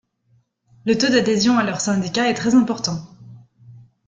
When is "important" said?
2.55-2.99